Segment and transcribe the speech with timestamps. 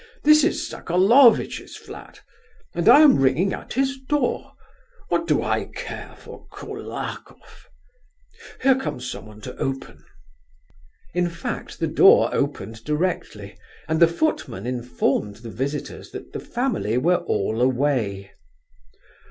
[0.23, 2.21] This is Sokolovitch's flat,
[2.73, 4.53] and I am ringing at his door....
[5.09, 7.69] What do I care for Koulakoff?...
[8.63, 10.03] Here comes someone to open."
[11.13, 13.55] In fact, the door opened directly,
[13.87, 18.31] and the footman informed the visitors that the family were all away.